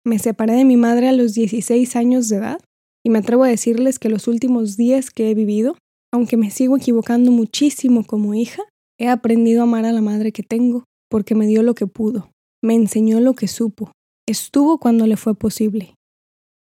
Me 0.06 0.20
separé 0.20 0.54
de 0.54 0.66
mi 0.66 0.78
madre 0.78 1.08
a 1.08 1.14
los 1.14 1.34
16 1.34 1.96
años 1.96 2.30
de 2.30 2.36
edad 2.36 2.62
y 3.04 3.10
me 3.10 3.18
atrevo 3.18 3.44
a 3.44 3.48
decirles 3.48 3.98
que 3.98 4.10
los 4.10 4.28
últimos 4.28 4.78
días 4.78 5.10
que 5.10 5.32
he 5.32 5.34
vivido, 5.34 5.80
aunque 6.14 6.38
me 6.38 6.52
sigo 6.52 6.78
equivocando 6.78 7.32
muchísimo 7.32 8.06
como 8.06 8.36
hija, 8.36 8.62
he 9.00 9.08
aprendido 9.08 9.62
a 9.62 9.64
amar 9.64 9.86
a 9.86 9.94
la 9.94 10.02
madre 10.02 10.32
que 10.32 10.44
tengo 10.44 10.84
porque 11.10 11.34
me 11.34 11.48
dio 11.48 11.64
lo 11.64 11.74
que 11.74 11.88
pudo, 11.88 12.30
me 12.62 12.76
enseñó 12.76 13.20
lo 13.20 13.34
que 13.34 13.48
supo, 13.48 13.94
estuvo 14.28 14.78
cuando 14.78 15.08
le 15.08 15.18
fue 15.18 15.36
posible. 15.36 15.96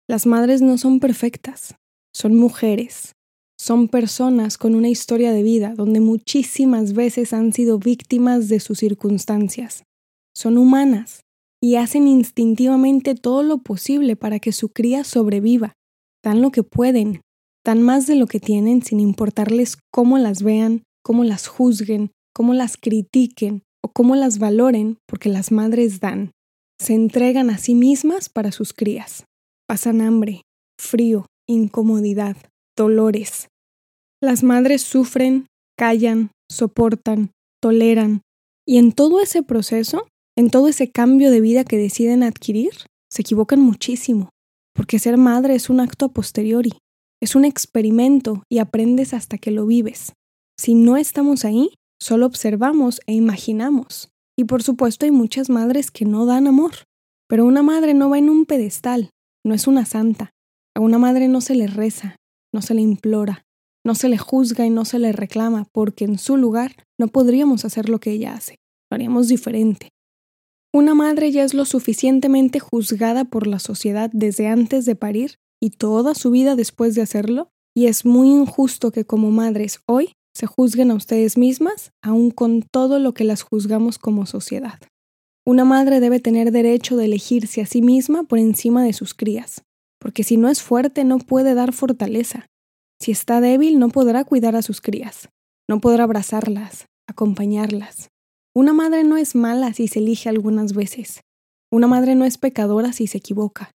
Las 0.08 0.26
madres 0.26 0.62
no 0.62 0.78
son 0.78 1.00
perfectas, 1.00 1.76
son 2.14 2.36
mujeres, 2.36 3.16
son 3.58 3.88
personas 3.88 4.58
con 4.58 4.76
una 4.76 4.90
historia 4.90 5.32
de 5.32 5.42
vida 5.42 5.74
donde 5.76 6.00
muchísimas 6.00 6.94
veces 6.94 7.34
han 7.34 7.54
sido 7.54 7.80
víctimas 7.80 8.50
de 8.50 8.60
sus 8.60 8.80
circunstancias. 8.80 9.84
Son 10.36 10.58
humanas 10.58 11.22
y 11.62 11.78
hacen 11.78 12.08
instintivamente 12.08 13.16
todo 13.16 13.42
lo 13.42 13.60
posible 13.60 14.16
para 14.16 14.40
que 14.40 14.52
su 14.52 14.70
cría 14.70 15.04
sobreviva. 15.04 15.74
Dan 16.24 16.42
lo 16.42 16.52
que 16.52 16.64
pueden, 16.64 17.22
dan 17.66 17.82
más 17.82 18.08
de 18.08 18.16
lo 18.16 18.28
que 18.28 18.40
tienen 18.40 18.84
sin 18.84 19.00
importarles 19.00 19.78
cómo 19.92 20.18
las 20.18 20.44
vean, 20.44 20.84
cómo 21.02 21.24
las 21.24 21.48
juzguen, 21.48 22.12
cómo 22.34 22.54
las 22.54 22.78
critiquen 22.78 23.64
o 23.82 23.90
cómo 23.90 24.16
las 24.16 24.38
valoren, 24.40 24.98
porque 25.08 25.30
las 25.30 25.52
madres 25.52 26.00
dan. 26.02 26.32
Se 26.80 26.94
entregan 26.94 27.50
a 27.50 27.58
sí 27.58 27.76
mismas 27.76 28.30
para 28.30 28.52
sus 28.52 28.74
crías. 28.74 29.26
Pasan 29.68 30.02
hambre, 30.02 30.42
frío, 30.80 31.26
incomodidad, 31.48 32.38
dolores. 32.76 33.48
Las 34.22 34.44
madres 34.44 34.82
sufren, 34.82 35.48
callan, 35.78 36.32
soportan, 36.50 37.32
toleran, 37.62 38.22
y 38.68 38.78
en 38.78 38.92
todo 38.92 39.22
ese 39.22 39.44
proceso, 39.44 40.08
en 40.36 40.50
todo 40.50 40.68
ese 40.68 40.92
cambio 40.92 41.32
de 41.32 41.42
vida 41.42 41.64
que 41.64 41.78
deciden 41.78 42.24
adquirir, 42.24 42.72
se 43.10 43.22
equivocan 43.22 43.62
muchísimo, 43.62 44.30
porque 44.74 45.00
ser 45.00 45.18
madre 45.18 45.56
es 45.56 45.70
un 45.70 45.80
acto 45.80 46.06
a 46.06 46.14
posteriori, 46.14 46.74
es 47.22 47.36
un 47.36 47.46
experimento 47.46 48.44
y 48.50 48.58
aprendes 48.58 49.14
hasta 49.14 49.38
que 49.38 49.52
lo 49.52 49.66
vives. 49.66 50.14
Si 50.60 50.74
no 50.74 50.98
estamos 50.98 51.46
ahí, 51.46 51.72
solo 52.02 52.26
observamos 52.26 53.02
e 53.08 53.14
imaginamos. 53.14 54.10
Y 54.38 54.46
por 54.46 54.64
supuesto 54.64 55.06
hay 55.06 55.12
muchas 55.12 55.50
madres 55.50 55.92
que 55.92 56.06
no 56.06 56.26
dan 56.26 56.48
amor, 56.48 56.74
pero 57.28 57.46
una 57.46 57.64
madre 57.64 57.94
no 57.94 58.10
va 58.10 58.18
en 58.18 58.30
un 58.30 58.46
pedestal, 58.46 59.12
no 59.46 59.54
es 59.54 59.68
una 59.68 59.86
santa. 59.86 60.32
A 60.76 60.82
una 60.82 60.98
madre 60.98 61.28
no 61.28 61.40
se 61.42 61.56
le 61.56 61.68
reza, 61.68 62.18
no 62.54 62.62
se 62.62 62.74
le 62.74 62.82
implora, 62.82 63.46
no 63.86 63.96
se 63.96 64.10
le 64.10 64.18
juzga 64.18 64.66
y 64.66 64.70
no 64.70 64.84
se 64.84 65.00
le 65.00 65.12
reclama, 65.12 65.68
porque 65.72 66.06
en 66.06 66.18
su 66.18 66.36
lugar 66.36 66.76
no 67.00 67.08
podríamos 67.08 67.64
hacer 67.64 67.88
lo 67.88 68.00
que 68.00 68.12
ella 68.12 68.34
hace, 68.34 68.58
lo 68.90 68.96
haríamos 68.96 69.28
diferente. 69.28 69.90
Una 70.74 70.94
madre 70.94 71.32
ya 71.32 71.44
es 71.44 71.54
lo 71.54 71.64
suficientemente 71.64 72.60
juzgada 72.60 73.24
por 73.24 73.48
la 73.48 73.60
sociedad 73.60 74.10
desde 74.12 74.48
antes 74.48 74.84
de 74.86 74.96
parir 74.96 75.36
y 75.62 75.70
toda 75.70 76.16
su 76.16 76.32
vida 76.32 76.58
después 76.58 76.96
de 76.96 77.02
hacerlo, 77.02 77.50
y 77.74 77.86
es 77.86 78.06
muy 78.06 78.30
injusto 78.30 78.92
que 78.92 79.06
como 79.06 79.32
madres 79.32 79.80
hoy 79.88 80.12
se 80.36 80.46
juzguen 80.48 80.92
a 80.92 80.96
ustedes 80.96 81.38
mismas, 81.38 81.92
aun 82.04 82.30
con 82.30 82.62
todo 82.62 83.00
lo 83.00 83.14
que 83.14 83.24
las 83.24 83.42
juzgamos 83.42 83.98
como 83.98 84.26
sociedad. 84.26 84.80
Una 85.46 85.64
madre 85.64 86.00
debe 86.00 86.20
tener 86.20 86.52
derecho 86.52 86.98
de 86.98 87.06
elegirse 87.06 87.62
a 87.62 87.66
sí 87.66 87.82
misma 87.82 88.24
por 88.24 88.40
encima 88.40 88.84
de 88.84 88.94
sus 88.94 89.14
crías, 89.14 89.64
porque 90.00 90.24
si 90.24 90.38
no 90.38 90.50
es 90.50 90.62
fuerte 90.62 91.04
no 91.04 91.20
puede 91.20 91.54
dar 91.54 91.72
fortaleza, 91.72 92.48
si 93.00 93.12
está 93.12 93.42
débil, 93.42 93.80
no 93.80 93.90
podrá 93.90 94.24
cuidar 94.24 94.56
a 94.56 94.62
sus 94.62 94.82
crías, 94.82 95.30
no 95.70 95.80
podrá 95.80 96.04
abrazarlas, 96.04 96.88
acompañarlas. 97.08 98.10
Una 98.54 98.74
madre 98.74 99.04
no 99.04 99.18
es 99.18 99.36
mala 99.36 99.74
si 99.74 99.88
se 99.88 100.00
elige 100.00 100.30
algunas 100.30 100.74
veces. 100.74 101.22
Una 101.72 101.88
madre 101.88 102.16
no 102.16 102.26
es 102.26 102.38
pecadora 102.38 102.94
si 102.94 103.08
se 103.08 103.18
equivoca. 103.18 103.72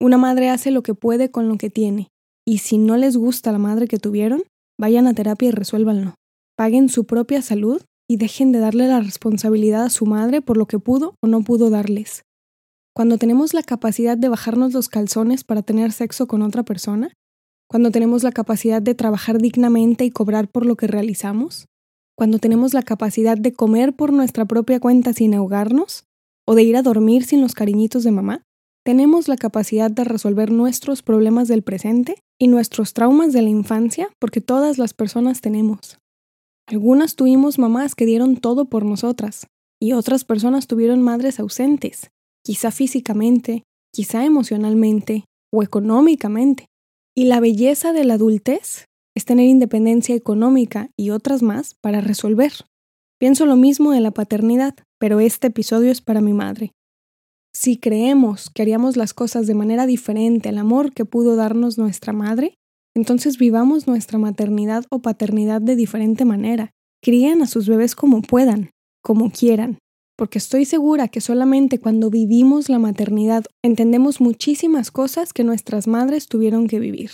Una 0.00 0.16
madre 0.16 0.48
hace 0.48 0.70
lo 0.70 0.82
que 0.82 0.94
puede 0.94 1.30
con 1.30 1.48
lo 1.48 1.58
que 1.58 1.70
tiene, 1.70 2.08
y 2.46 2.58
si 2.58 2.78
no 2.78 2.96
les 2.96 3.16
gusta 3.16 3.52
la 3.52 3.58
madre 3.58 3.88
que 3.88 3.98
tuvieron, 3.98 4.42
vayan 4.78 5.06
a 5.06 5.14
terapia 5.14 5.48
y 5.48 5.52
resuélvanlo. 5.52 6.14
Paguen 6.56 6.88
su 6.88 7.04
propia 7.04 7.42
salud 7.42 7.82
y 8.08 8.16
dejen 8.16 8.52
de 8.52 8.58
darle 8.58 8.88
la 8.88 9.00
responsabilidad 9.00 9.84
a 9.84 9.90
su 9.90 10.06
madre 10.06 10.42
por 10.42 10.56
lo 10.56 10.66
que 10.66 10.78
pudo 10.78 11.16
o 11.22 11.26
no 11.26 11.42
pudo 11.42 11.70
darles. 11.70 12.24
Cuando 12.94 13.16
tenemos 13.16 13.54
la 13.54 13.62
capacidad 13.62 14.18
de 14.18 14.28
bajarnos 14.28 14.74
los 14.74 14.88
calzones 14.88 15.44
para 15.44 15.62
tener 15.62 15.92
sexo 15.92 16.26
con 16.26 16.42
otra 16.42 16.62
persona, 16.62 17.12
cuando 17.68 17.90
tenemos 17.90 18.22
la 18.22 18.32
capacidad 18.32 18.82
de 18.82 18.94
trabajar 18.94 19.38
dignamente 19.38 20.04
y 20.04 20.10
cobrar 20.10 20.48
por 20.48 20.66
lo 20.66 20.76
que 20.76 20.86
realizamos, 20.86 21.68
cuando 22.14 22.38
tenemos 22.38 22.74
la 22.74 22.82
capacidad 22.82 23.38
de 23.38 23.54
comer 23.54 23.94
por 23.94 24.12
nuestra 24.12 24.44
propia 24.44 24.78
cuenta 24.78 25.14
sin 25.14 25.34
ahogarnos, 25.34 26.04
o 26.46 26.54
de 26.54 26.64
ir 26.64 26.76
a 26.76 26.82
dormir 26.82 27.24
sin 27.24 27.40
los 27.40 27.54
cariñitos 27.54 28.04
de 28.04 28.10
mamá, 28.10 28.42
tenemos 28.84 29.28
la 29.28 29.36
capacidad 29.36 29.90
de 29.90 30.04
resolver 30.04 30.50
nuestros 30.50 31.02
problemas 31.02 31.48
del 31.48 31.62
presente 31.62 32.16
y 32.42 32.48
nuestros 32.48 32.92
traumas 32.92 33.32
de 33.32 33.40
la 33.40 33.50
infancia 33.50 34.08
porque 34.18 34.40
todas 34.40 34.76
las 34.76 34.94
personas 34.94 35.40
tenemos. 35.40 36.00
Algunas 36.66 37.14
tuvimos 37.14 37.60
mamás 37.60 37.94
que 37.94 38.04
dieron 38.04 38.36
todo 38.36 38.64
por 38.64 38.84
nosotras 38.84 39.46
y 39.80 39.92
otras 39.92 40.24
personas 40.24 40.66
tuvieron 40.66 41.02
madres 41.02 41.38
ausentes, 41.38 42.10
quizá 42.44 42.72
físicamente, 42.72 43.62
quizá 43.94 44.24
emocionalmente 44.24 45.24
o 45.52 45.62
económicamente. 45.62 46.66
Y 47.16 47.26
la 47.26 47.38
belleza 47.38 47.92
de 47.92 48.02
la 48.02 48.14
adultez 48.14 48.86
es 49.14 49.24
tener 49.24 49.46
independencia 49.46 50.16
económica 50.16 50.90
y 50.98 51.10
otras 51.10 51.44
más 51.44 51.76
para 51.80 52.00
resolver. 52.00 52.52
Pienso 53.20 53.46
lo 53.46 53.54
mismo 53.54 53.92
de 53.92 54.00
la 54.00 54.10
paternidad, 54.10 54.74
pero 54.98 55.20
este 55.20 55.46
episodio 55.46 55.92
es 55.92 56.00
para 56.00 56.20
mi 56.20 56.32
madre. 56.32 56.72
Si 57.54 57.76
creemos 57.76 58.48
que 58.50 58.62
haríamos 58.62 58.96
las 58.96 59.12
cosas 59.12 59.46
de 59.46 59.54
manera 59.54 59.86
diferente 59.86 60.48
al 60.48 60.58
amor 60.58 60.92
que 60.92 61.04
pudo 61.04 61.36
darnos 61.36 61.76
nuestra 61.76 62.12
madre, 62.12 62.54
entonces 62.94 63.38
vivamos 63.38 63.86
nuestra 63.86 64.18
maternidad 64.18 64.84
o 64.90 65.00
paternidad 65.00 65.60
de 65.60 65.76
diferente 65.76 66.24
manera. 66.24 66.70
Críen 67.02 67.42
a 67.42 67.46
sus 67.46 67.68
bebés 67.68 67.94
como 67.94 68.22
puedan, 68.22 68.70
como 69.02 69.30
quieran, 69.30 69.78
porque 70.16 70.38
estoy 70.38 70.64
segura 70.64 71.08
que 71.08 71.20
solamente 71.20 71.78
cuando 71.78 72.10
vivimos 72.10 72.68
la 72.68 72.78
maternidad 72.78 73.44
entendemos 73.62 74.20
muchísimas 74.20 74.90
cosas 74.90 75.32
que 75.32 75.44
nuestras 75.44 75.86
madres 75.86 76.28
tuvieron 76.28 76.68
que 76.68 76.78
vivir. 76.78 77.10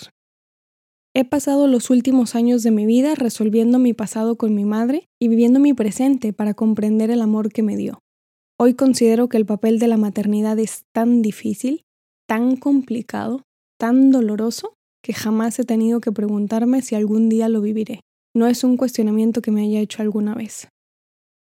He 1.14 1.24
pasado 1.24 1.66
los 1.66 1.90
últimos 1.90 2.34
años 2.34 2.62
de 2.62 2.70
mi 2.70 2.86
vida 2.86 3.14
resolviendo 3.14 3.78
mi 3.78 3.92
pasado 3.92 4.36
con 4.36 4.54
mi 4.54 4.64
madre 4.64 5.08
y 5.20 5.28
viviendo 5.28 5.58
mi 5.58 5.74
presente 5.74 6.32
para 6.32 6.54
comprender 6.54 7.10
el 7.10 7.22
amor 7.22 7.50
que 7.50 7.62
me 7.62 7.76
dio. 7.76 7.98
Hoy 8.60 8.74
considero 8.74 9.28
que 9.28 9.36
el 9.36 9.46
papel 9.46 9.78
de 9.78 9.88
la 9.88 9.96
maternidad 9.96 10.58
es 10.58 10.84
tan 10.92 11.22
difícil, 11.22 11.84
tan 12.26 12.56
complicado, 12.56 13.42
tan 13.78 14.10
doloroso, 14.10 14.74
que 15.02 15.12
jamás 15.14 15.58
he 15.58 15.64
tenido 15.64 16.00
que 16.00 16.10
preguntarme 16.10 16.82
si 16.82 16.96
algún 16.96 17.28
día 17.28 17.48
lo 17.48 17.60
viviré. 17.60 18.00
No 18.34 18.48
es 18.48 18.64
un 18.64 18.76
cuestionamiento 18.76 19.42
que 19.42 19.52
me 19.52 19.62
haya 19.62 19.80
hecho 19.80 20.02
alguna 20.02 20.34
vez 20.34 20.68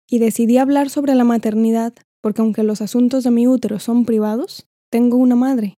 y 0.10 0.20
decidí 0.20 0.58
hablar 0.58 0.90
sobre 0.90 1.16
la 1.16 1.24
maternidad 1.24 1.94
porque 2.22 2.42
aunque 2.42 2.64
los 2.64 2.82
asuntos 2.82 3.24
de 3.24 3.32
mi 3.32 3.48
útero 3.48 3.80
son 3.80 4.06
privados, 4.06 4.68
tengo 4.92 5.18
una 5.18 5.36
madre 5.36 5.76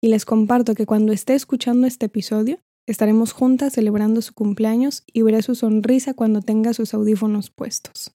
y 0.00 0.08
les 0.08 0.24
comparto 0.24 0.74
que 0.74 0.86
cuando 0.86 1.12
esté 1.12 1.34
escuchando 1.34 1.86
este 1.86 2.06
episodio, 2.06 2.58
estaremos 2.86 3.32
juntas 3.32 3.74
celebrando 3.74 4.22
su 4.22 4.34
cumpleaños 4.34 5.02
y 5.06 5.22
veré 5.22 5.42
su 5.42 5.54
sonrisa 5.54 6.14
cuando 6.14 6.40
tenga 6.40 6.72
sus 6.72 6.94
audífonos 6.94 7.50
puestos. 7.50 8.12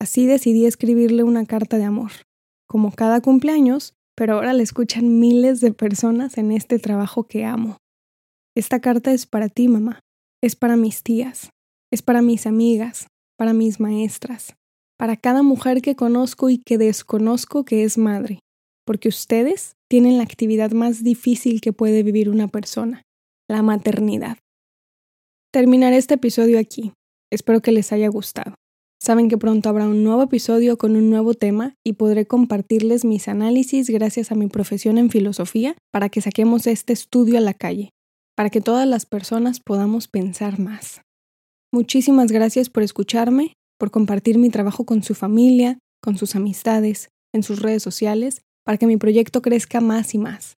Así 0.00 0.26
decidí 0.26 0.66
escribirle 0.66 1.24
una 1.24 1.44
carta 1.44 1.78
de 1.78 1.84
amor, 1.84 2.12
como 2.68 2.92
cada 2.92 3.20
cumpleaños, 3.20 3.94
pero 4.14 4.34
ahora 4.34 4.52
la 4.52 4.62
escuchan 4.62 5.18
miles 5.18 5.60
de 5.60 5.72
personas 5.72 6.38
en 6.38 6.52
este 6.52 6.78
trabajo 6.78 7.24
que 7.24 7.44
amo. 7.44 7.78
Esta 8.56 8.80
carta 8.80 9.12
es 9.12 9.26
para 9.26 9.48
ti, 9.48 9.68
mamá, 9.68 10.00
es 10.42 10.56
para 10.56 10.76
mis 10.76 11.02
tías, 11.02 11.50
es 11.92 12.02
para 12.02 12.22
mis 12.22 12.46
amigas, 12.46 13.08
para 13.36 13.52
mis 13.52 13.80
maestras, 13.80 14.54
para 14.98 15.16
cada 15.16 15.42
mujer 15.42 15.82
que 15.82 15.96
conozco 15.96 16.50
y 16.50 16.58
que 16.58 16.78
desconozco 16.78 17.64
que 17.64 17.84
es 17.84 17.98
madre, 17.98 18.40
porque 18.84 19.08
ustedes 19.08 19.74
tienen 19.88 20.16
la 20.16 20.24
actividad 20.24 20.72
más 20.72 21.02
difícil 21.02 21.60
que 21.60 21.72
puede 21.72 22.02
vivir 22.02 22.28
una 22.28 22.48
persona, 22.48 23.02
la 23.48 23.62
maternidad. 23.62 24.38
Terminaré 25.52 25.96
este 25.96 26.14
episodio 26.14 26.58
aquí. 26.58 26.92
Espero 27.32 27.60
que 27.60 27.72
les 27.72 27.92
haya 27.92 28.08
gustado. 28.08 28.54
Saben 29.00 29.28
que 29.28 29.38
pronto 29.38 29.68
habrá 29.68 29.88
un 29.88 30.02
nuevo 30.02 30.22
episodio 30.22 30.76
con 30.76 30.96
un 30.96 31.08
nuevo 31.08 31.34
tema 31.34 31.74
y 31.84 31.94
podré 31.94 32.26
compartirles 32.26 33.04
mis 33.04 33.28
análisis 33.28 33.88
gracias 33.90 34.32
a 34.32 34.34
mi 34.34 34.48
profesión 34.48 34.98
en 34.98 35.10
filosofía 35.10 35.76
para 35.92 36.08
que 36.08 36.20
saquemos 36.20 36.66
este 36.66 36.92
estudio 36.92 37.38
a 37.38 37.40
la 37.40 37.54
calle, 37.54 37.90
para 38.36 38.50
que 38.50 38.60
todas 38.60 38.88
las 38.88 39.06
personas 39.06 39.60
podamos 39.60 40.08
pensar 40.08 40.58
más. 40.58 41.02
Muchísimas 41.72 42.32
gracias 42.32 42.70
por 42.70 42.82
escucharme 42.82 43.52
por 43.78 43.90
compartir 43.90 44.38
mi 44.38 44.50
trabajo 44.50 44.84
con 44.84 45.02
su 45.02 45.14
familia, 45.14 45.78
con 46.02 46.18
sus 46.18 46.34
amistades, 46.34 47.10
en 47.32 47.42
sus 47.42 47.62
redes 47.62 47.82
sociales, 47.82 48.42
para 48.64 48.76
que 48.76 48.86
mi 48.86 48.96
proyecto 48.96 49.40
crezca 49.40 49.80
más 49.80 50.14
y 50.14 50.18
más. 50.18 50.56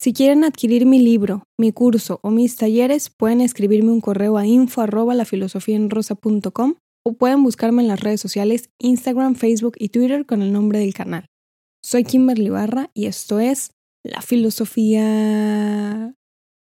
Si 0.00 0.14
quieren 0.14 0.44
adquirir 0.44 0.86
mi 0.86 0.98
libro, 0.98 1.44
mi 1.58 1.72
curso 1.72 2.18
o 2.22 2.30
mis 2.30 2.56
talleres, 2.56 3.10
pueden 3.10 3.42
escribirme 3.42 3.92
un 3.92 4.00
correo 4.00 4.38
a 4.38 4.46
info 4.46 4.80
o 7.02 7.14
pueden 7.14 7.42
buscarme 7.42 7.82
en 7.82 7.88
las 7.88 8.00
redes 8.00 8.20
sociales 8.20 8.70
Instagram, 8.78 9.34
Facebook 9.34 9.74
y 9.78 9.88
Twitter 9.88 10.26
con 10.26 10.42
el 10.42 10.52
nombre 10.52 10.78
del 10.78 10.94
canal. 10.94 11.26
Soy 11.82 12.04
Kimberly 12.04 12.50
Barra 12.50 12.90
y 12.94 13.06
esto 13.06 13.40
es 13.40 13.72
La 14.04 14.22
Filosofía 14.22 16.14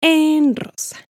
en 0.03 0.57
Rosa. 0.57 1.08